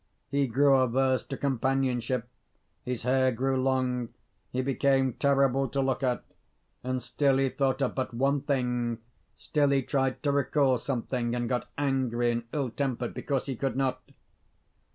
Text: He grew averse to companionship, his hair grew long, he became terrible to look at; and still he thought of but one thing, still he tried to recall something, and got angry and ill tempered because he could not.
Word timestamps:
He 0.31 0.47
grew 0.47 0.77
averse 0.77 1.23
to 1.27 1.37
companionship, 1.37 2.27
his 2.81 3.03
hair 3.03 3.31
grew 3.31 3.61
long, 3.61 4.09
he 4.51 4.63
became 4.63 5.13
terrible 5.13 5.67
to 5.67 5.79
look 5.79 6.01
at; 6.01 6.23
and 6.83 6.99
still 7.03 7.37
he 7.37 7.49
thought 7.49 7.83
of 7.83 7.93
but 7.93 8.11
one 8.11 8.41
thing, 8.41 8.97
still 9.37 9.69
he 9.69 9.83
tried 9.83 10.23
to 10.23 10.31
recall 10.31 10.79
something, 10.79 11.35
and 11.35 11.47
got 11.47 11.69
angry 11.77 12.31
and 12.31 12.45
ill 12.51 12.71
tempered 12.71 13.13
because 13.13 13.45
he 13.45 13.55
could 13.55 13.75
not. 13.75 14.01